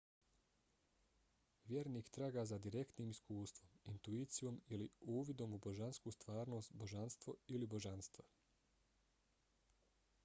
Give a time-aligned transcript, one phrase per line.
[1.71, 4.89] vjernik traga za direktnim iskustvom intuicijom ili
[5.19, 8.29] uvidom u božansku stvarnost/božanstvo ili božanstva